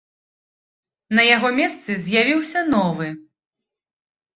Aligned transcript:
На 1.21 1.27
яго 1.35 1.53
месцы 1.59 1.91
з'явіўся 2.09 2.59
новы. 2.75 3.07